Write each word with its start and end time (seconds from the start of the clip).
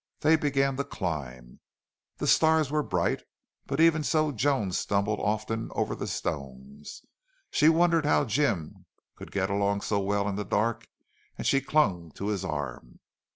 They 0.21 0.35
began 0.35 0.77
to 0.77 0.83
climb. 0.83 1.59
The 2.17 2.25
stars 2.25 2.71
were 2.71 2.81
bright, 2.81 3.21
but 3.67 3.79
even 3.79 4.03
so 4.03 4.31
Joan 4.31 4.71
stumbled 4.71 5.19
often 5.19 5.69
over 5.75 5.93
the 5.93 6.07
stones. 6.07 7.05
She 7.51 7.69
wondered 7.69 8.07
how 8.07 8.25
Jim 8.25 8.87
could 9.15 9.31
get 9.31 9.51
along 9.51 9.81
so 9.81 9.99
well 9.99 10.27
in 10.27 10.37
the 10.37 10.43
dark 10.43 10.87
and 11.37 11.45
she 11.45 11.61
clung 11.61 12.09
to 12.13 12.29
his 12.29 12.43
arm. 12.43 12.99